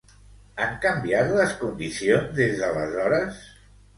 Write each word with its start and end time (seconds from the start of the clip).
Han 0.63 0.71
canviat 0.85 1.33
les 1.41 1.53
condicions 1.59 2.33
des 2.39 2.57
d'aleshores? 2.61 3.45